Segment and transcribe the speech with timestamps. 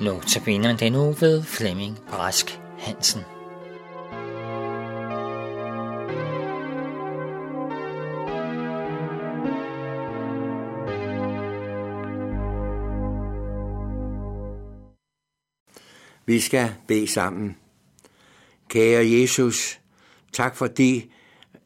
[0.00, 3.20] Notabene den nu ved Flemming Brask Hansen.
[16.26, 17.56] Vi skal bede sammen.
[18.68, 19.80] Kære Jesus,
[20.32, 21.12] tak fordi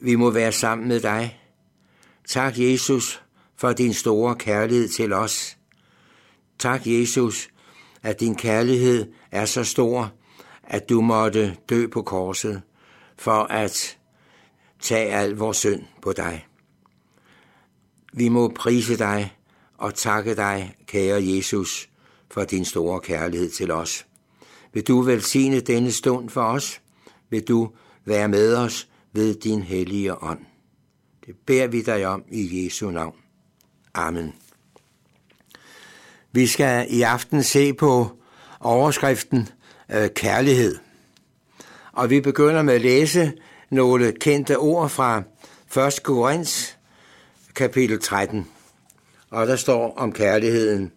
[0.00, 1.40] vi må være sammen med dig.
[2.28, 3.22] Tak Jesus
[3.56, 5.56] for din store kærlighed til os.
[6.58, 7.51] Tak Jesus,
[8.02, 10.12] at din kærlighed er så stor,
[10.62, 12.62] at du måtte dø på korset
[13.16, 13.98] for at
[14.80, 16.46] tage al vores synd på dig.
[18.12, 19.36] Vi må prise dig
[19.78, 21.88] og takke dig, kære Jesus,
[22.30, 24.06] for din store kærlighed til os.
[24.72, 26.80] Vil du velsigne denne stund for os?
[27.30, 27.70] Vil du
[28.04, 30.40] være med os ved din hellige ånd?
[31.26, 33.16] Det beder vi dig om i Jesu navn.
[33.94, 34.34] Amen.
[36.34, 38.06] Vi skal i aften se på
[38.60, 39.48] overskriften
[39.94, 40.76] øh, kærlighed.
[41.92, 43.32] Og vi begynder med at læse
[43.70, 45.22] nogle kendte ord fra
[45.86, 46.02] 1.
[46.02, 46.76] Korinther
[47.54, 48.46] kapitel 13.
[49.30, 50.92] Og der står om kærligheden.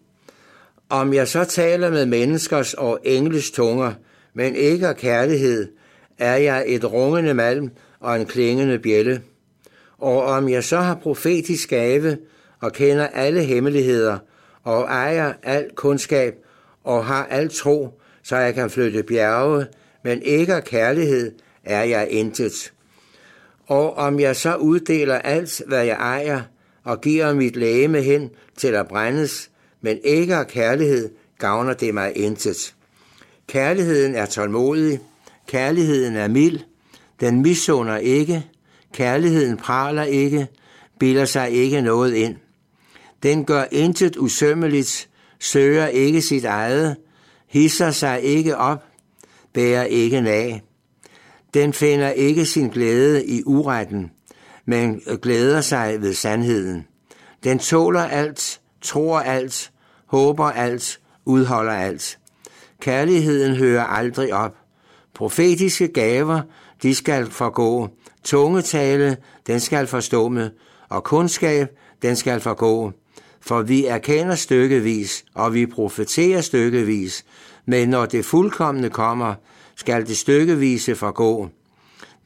[0.88, 3.92] Om jeg så taler med menneskers og engles tunger,
[4.34, 5.72] men ikke af kærlighed,
[6.18, 9.22] er jeg et rungende malm og en klingende bjælle.
[9.98, 12.18] Og om jeg så har profetisk gave
[12.60, 14.18] og kender alle hemmeligheder
[14.66, 16.34] og ejer al kundskab
[16.84, 19.66] og har al tro, så jeg kan flytte bjerge,
[20.04, 21.32] men ikke af kærlighed
[21.64, 22.72] er jeg intet.
[23.66, 26.42] Og om jeg så uddeler alt, hvad jeg ejer,
[26.84, 29.50] og giver mit lægeme hen til at brændes,
[29.80, 32.74] men ikke af kærlighed, gavner det mig intet.
[33.46, 35.00] Kærligheden er tålmodig,
[35.48, 36.60] kærligheden er mild,
[37.20, 38.46] den misunder ikke,
[38.94, 40.46] kærligheden praler ikke,
[40.98, 42.36] bilder sig ikke noget ind.
[43.22, 45.08] Den gør intet usømmeligt,
[45.40, 46.96] søger ikke sit eget,
[47.46, 48.84] hisser sig ikke op,
[49.54, 50.62] bærer ikke nag.
[51.54, 54.10] Den finder ikke sin glæde i uretten,
[54.64, 56.86] men glæder sig ved sandheden.
[57.44, 59.72] Den tåler alt, tror alt,
[60.06, 62.18] håber alt, udholder alt.
[62.80, 64.56] Kærligheden hører aldrig op.
[65.14, 66.40] Profetiske gaver,
[66.82, 67.88] de skal forgå.
[68.24, 69.16] Tungetale,
[69.46, 70.50] den skal forstumme.
[70.88, 71.68] Og kundskab,
[72.02, 72.92] den skal forgå.
[73.46, 77.24] For vi erkender stykkevis, og vi profeterer stykkevis.
[77.66, 79.34] Men når det fuldkommende kommer,
[79.76, 81.48] skal det stykkevise forgå.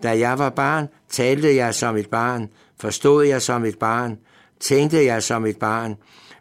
[0.03, 2.49] Da jeg var barn, talte jeg som et barn,
[2.81, 4.19] forstod jeg som et barn,
[4.61, 5.95] tænkte jeg som et barn,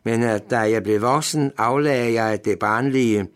[0.05, 3.27] men da jeg blev voksen, aflagde jeg det barnlige.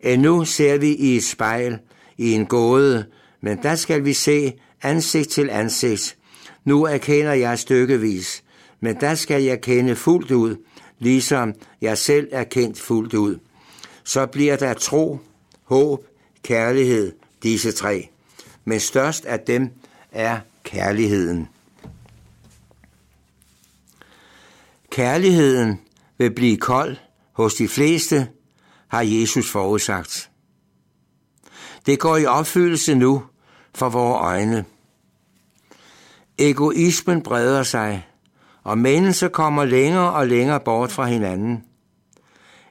[0.00, 1.78] Endnu ser vi i et spejl,
[2.18, 3.04] i en gåde,
[3.40, 6.16] men der skal vi se ansigt til ansigt.
[6.64, 8.44] Nu erkender jeg stykkevis,
[8.80, 10.56] men der skal jeg kende fuldt ud,
[11.02, 13.38] ligesom jeg selv er kendt fuldt ud.
[14.04, 15.18] Så bliver der tro,
[15.64, 16.06] håb,
[16.42, 18.08] kærlighed, disse tre.
[18.64, 19.70] Men størst af dem
[20.12, 21.48] er kærligheden.
[24.90, 25.80] Kærligheden
[26.18, 26.96] vil blive kold
[27.32, 28.28] hos de fleste,
[28.88, 30.30] har Jesus forudsagt.
[31.86, 33.22] Det går i opfyldelse nu
[33.74, 34.64] for vores øjne.
[36.38, 38.06] Egoismen breder sig,
[38.64, 41.64] og mennesker kommer længere og længere bort fra hinanden.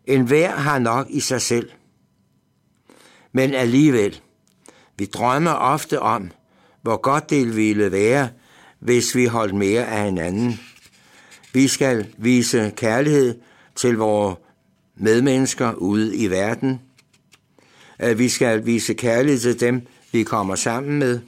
[0.05, 1.69] En hver har nok i sig selv.
[3.31, 4.21] Men alligevel,
[4.97, 6.31] vi drømmer ofte om,
[6.81, 8.29] hvor godt det ville være,
[8.79, 10.59] hvis vi holdt mere af hinanden.
[11.53, 13.39] Vi skal vise kærlighed
[13.75, 14.37] til vores
[14.95, 16.81] medmennesker ude i verden.
[18.01, 21.19] Øh, vi skal vise kærlighed til dem, vi kommer sammen med.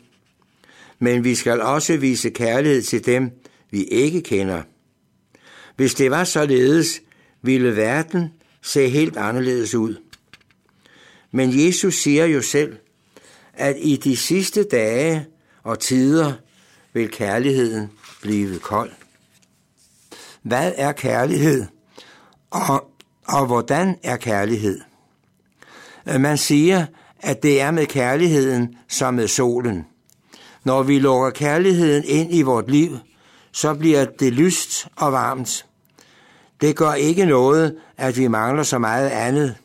[0.99, 3.31] Men vi skal også vise kærlighed til dem,
[3.73, 4.61] vi ikke kender.
[5.75, 7.01] Hvis det var således,
[7.41, 9.95] ville verden se helt anderledes ud.
[11.31, 12.77] Men Jesus siger jo selv,
[13.53, 15.25] at i de sidste dage
[15.63, 16.33] og tider
[16.93, 17.91] vil kærligheden
[18.21, 18.91] blive kold.
[20.41, 21.65] Hvad er kærlighed?
[22.51, 22.91] Og,
[23.27, 24.79] og hvordan er kærlighed?
[26.19, 26.85] Man siger,
[27.19, 29.85] at det er med kærligheden som med solen.
[30.63, 32.97] Når vi lukker kærligheden ind i vort liv,
[33.53, 35.65] så bliver det lyst og varmt.
[36.61, 39.55] Det gør ikke noget, at vi mangler så meget andet,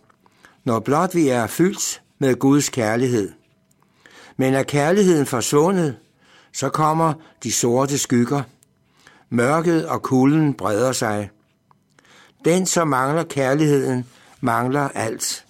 [0.64, 3.32] når blot vi er fyldt med Guds kærlighed.
[4.36, 5.96] Men er kærligheden forsvundet,
[6.52, 7.12] så kommer
[7.42, 8.42] de sorte skygger.
[9.30, 11.30] Mørket og kulden breder sig.
[12.44, 14.06] Den, som mangler kærligheden,
[14.40, 15.44] mangler alt.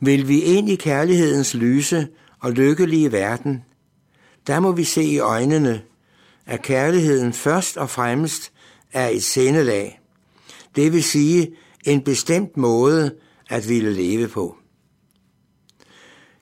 [0.00, 2.08] Vil vi ind i kærlighedens lyse
[2.40, 3.64] og lykkelige verden,
[4.46, 5.82] der må vi se i øjnene,
[6.46, 8.52] at kærligheden først og fremmest
[8.92, 10.00] er et sindelag.
[10.76, 11.54] Det vil sige
[11.84, 13.14] en bestemt måde
[13.48, 14.56] at ville leve på.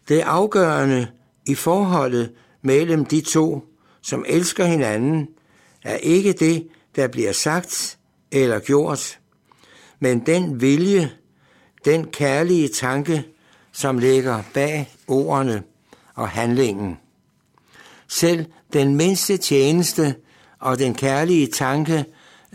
[0.09, 1.09] Det afgørende
[1.47, 2.33] i forholdet
[2.63, 3.65] mellem de to,
[4.03, 5.29] som elsker hinanden,
[5.83, 7.99] er ikke det, der bliver sagt
[8.33, 9.19] eller gjort,
[10.01, 11.11] men den vilje,
[11.85, 13.25] den kærlige tanke,
[13.73, 15.63] som ligger bag ordene
[16.15, 16.99] og handlingen.
[18.09, 20.15] Selv den mindste tjeneste
[20.59, 22.05] og den kærlige tanke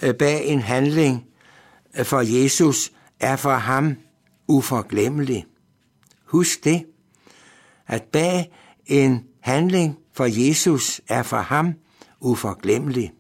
[0.04, 1.26] øh, bag en handling
[1.98, 3.98] øh, for Jesus er for ham
[4.48, 5.46] uforglemmelig.
[6.26, 6.86] Husk det,
[7.88, 8.52] at bag
[8.86, 11.74] en handling for Jesus er for ham
[12.20, 13.12] uforglemmelig.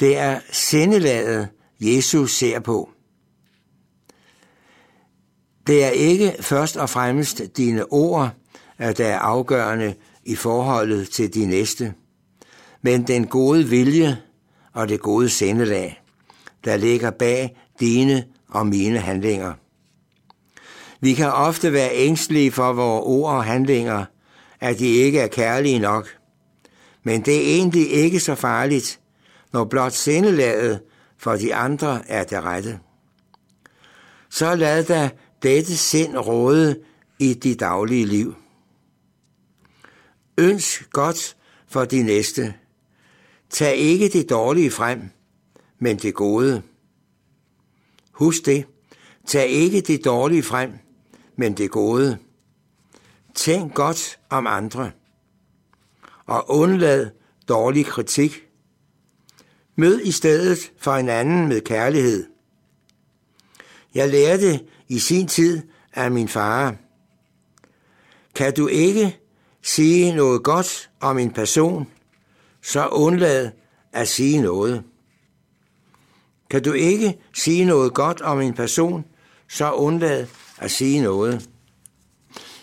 [0.00, 1.48] Det er sindelaget,
[1.80, 2.90] Jesus ser på.
[5.66, 8.30] Det er ikke først og fremmest dine ord,
[8.80, 9.94] øh, der er afgørende
[10.30, 11.94] i forholdet til de næste,
[12.82, 14.18] men den gode vilje
[14.72, 16.02] og det gode sindelag,
[16.64, 19.52] der ligger bag dine og mine handlinger.
[21.00, 24.04] Vi kan ofte være ængstelige for vores ord og handlinger,
[24.60, 26.08] at de ikke er kærlige nok.
[27.02, 29.00] Men det er egentlig ikke så farligt,
[29.52, 30.80] når blot sindelaget
[31.18, 32.78] for de andre er det rette.
[34.30, 35.10] Så lad da
[35.42, 36.76] dette sind råde
[37.18, 38.34] i dit daglige liv.
[40.40, 42.54] Ønsk godt for de næste.
[43.50, 45.02] Tag ikke det dårlige frem,
[45.78, 46.62] men det gode.
[48.12, 48.66] Husk det.
[49.26, 50.72] Tag ikke det dårlige frem,
[51.36, 52.18] men det gode.
[53.34, 54.90] Tænk godt om andre.
[56.26, 57.10] Og undlad
[57.48, 58.46] dårlig kritik.
[59.76, 62.26] Mød i stedet for en anden med kærlighed.
[63.94, 65.62] Jeg lærte i sin tid
[65.92, 66.76] af min far.
[68.34, 69.19] Kan du ikke
[69.62, 71.86] sige noget godt om en person,
[72.62, 73.50] så undlad
[73.92, 74.82] at sige noget.
[76.50, 79.04] Kan du ikke sige noget godt om en person,
[79.48, 80.26] så undlad
[80.58, 81.48] at sige noget.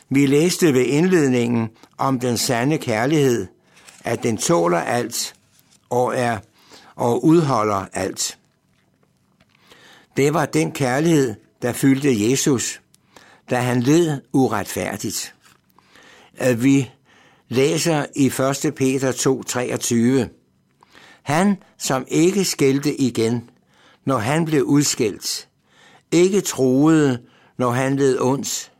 [0.10, 3.48] Vi læste ved indledningen om den sande kærlighed,
[4.04, 5.36] at den tåler alt
[5.90, 6.38] og er
[6.96, 8.38] og udholder alt.
[10.18, 12.82] Det var den kærlighed, der fyldte Jesus,
[13.50, 15.36] da han led uretfærdigt.
[16.38, 16.92] At vi
[17.48, 18.76] læser i 1.
[18.76, 20.30] Peter 2:23.
[21.24, 23.50] Han, som ikke skældte igen,
[24.06, 25.48] når han blev udskældt,
[26.12, 27.22] ikke troede,
[27.58, 28.72] når han led ondt,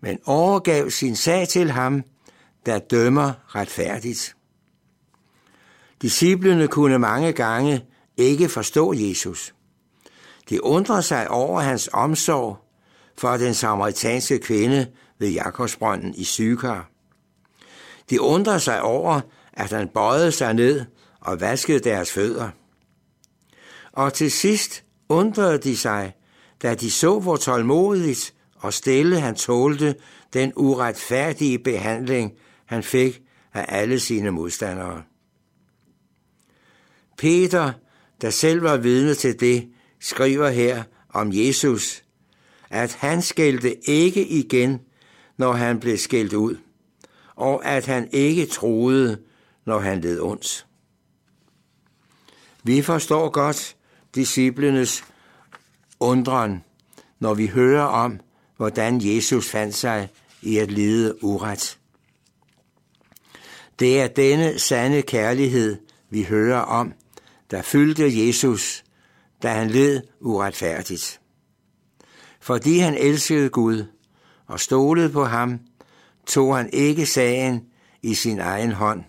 [0.00, 2.02] men overgav sin sag til ham,
[2.66, 4.36] der dømmer retfærdigt.
[6.02, 7.84] Disciplene kunne mange gange
[8.16, 9.54] ikke forstå Jesus.
[10.50, 12.56] De undrede sig over hans omsorg
[13.18, 14.86] for den samaritanske kvinde
[15.24, 16.90] ved Jakobsbrønden i Sykar.
[18.10, 19.20] De undrede sig over,
[19.52, 20.84] at han bøjede sig ned
[21.20, 22.50] og vaskede deres fødder.
[23.92, 26.12] Og til sidst undrede de sig,
[26.62, 29.94] da de så, hvor tålmodigt og stille han tålte
[30.32, 32.32] den uretfærdige behandling,
[32.66, 33.22] han fik
[33.54, 35.02] af alle sine modstandere.
[37.18, 37.72] Peter,
[38.20, 39.68] der selv var vidne til det,
[40.00, 42.02] skriver her om Jesus,
[42.70, 44.80] at han skældte ikke igen,
[45.36, 46.56] når han blev skældt ud,
[47.36, 49.18] og at han ikke troede,
[49.64, 50.66] når han led ondt.
[52.62, 53.76] Vi forstår godt
[54.14, 55.04] disciplenes
[56.00, 56.64] undren,
[57.18, 58.20] når vi hører om,
[58.56, 60.08] hvordan Jesus fandt sig
[60.42, 61.78] i at lide uret.
[63.78, 65.76] Det er denne sande kærlighed,
[66.10, 66.92] vi hører om,
[67.50, 68.84] der fyldte Jesus,
[69.42, 71.20] da han led uretfærdigt.
[72.40, 73.84] Fordi han elskede Gud
[74.54, 75.60] og stolede på ham,
[76.26, 77.64] tog han ikke sagen
[78.02, 79.04] i sin egen hånd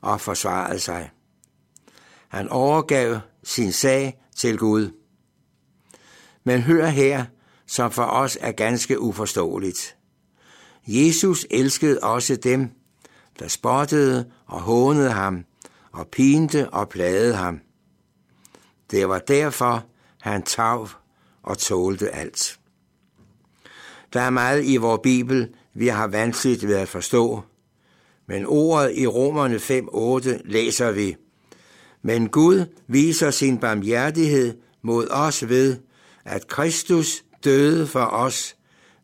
[0.00, 1.10] og forsvarede sig.
[2.28, 4.90] Han overgav sin sag til Gud.
[6.44, 7.24] Men hør her,
[7.66, 9.96] som for os er ganske uforståeligt.
[10.86, 12.70] Jesus elskede også dem,
[13.38, 15.44] der spottede og hånede ham
[15.92, 17.60] og pinte og plagede ham.
[18.90, 19.84] Det var derfor,
[20.20, 20.88] han tav
[21.42, 22.58] og tålte alt.
[24.16, 27.42] Der er meget i vores Bibel, vi har vanskeligt ved at forstå,
[28.26, 31.16] men ordet i Romerne 5.8 læser vi,
[32.02, 35.76] Men Gud viser sin barmhjertighed mod os ved,
[36.24, 38.56] at Kristus døde for os,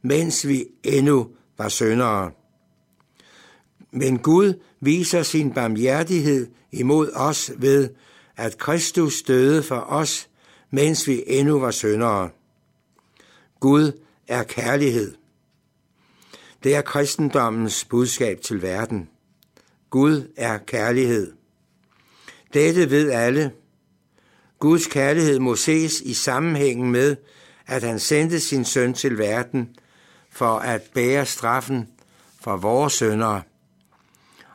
[0.03, 1.29] mens vi endnu
[1.59, 2.31] var syndere.
[3.91, 7.91] Men Gud viser sin barmhjertighed imod os ved,
[8.37, 10.29] at Kristus døde for os,
[10.71, 12.31] mens vi endnu var syndere.
[13.61, 13.93] Gud
[14.29, 15.15] er kærlighed.
[16.63, 19.09] Det er kristendommens budskab til verden.
[19.91, 21.33] Gud er kærlighed.
[22.55, 23.53] Dette ved alle.
[24.59, 27.17] Guds kærlighed må ses i sammenhængen med,
[27.67, 29.77] at han sendte sin søn til verden
[30.31, 31.89] for at bære straffen
[32.41, 33.43] for vores søndere.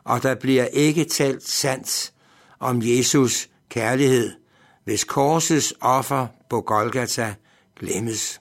[0.04, 2.12] Og der bliver ikke talt sandt
[2.58, 4.32] om Jesus kærlighed,
[4.84, 7.34] hvis korsets offer på Golgata
[7.80, 8.40] glemmes.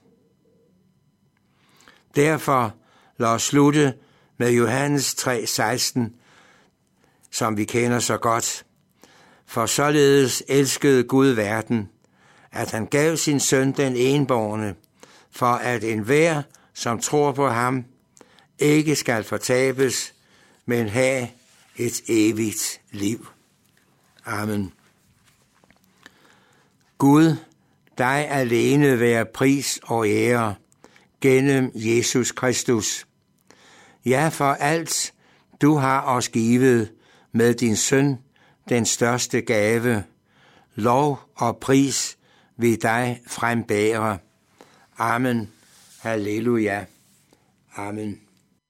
[2.17, 2.73] Derfor
[3.17, 3.93] lad os slutte
[4.37, 6.15] med Johannes 3:16,
[7.31, 8.65] som vi kender så godt.
[9.45, 11.89] For således elskede Gud verden,
[12.51, 14.75] at han gav sin søn den enborne,
[15.31, 16.41] for at enhver,
[16.73, 17.85] som tror på ham,
[18.59, 20.13] ikke skal fortabes,
[20.65, 21.27] men have
[21.75, 23.27] et evigt liv.
[24.25, 24.73] Amen.
[26.97, 27.35] Gud,
[27.97, 30.55] dig alene være pris og ære
[31.21, 33.07] gennem Jesus Kristus.
[34.05, 35.13] Ja, for alt
[35.61, 36.91] du har os givet
[37.31, 38.17] med din søn,
[38.69, 40.03] den største gave.
[40.75, 42.17] Lov og pris
[42.57, 44.17] ved dig frembære.
[44.97, 45.51] Amen.
[45.99, 46.85] Halleluja.
[47.75, 48.26] Amen.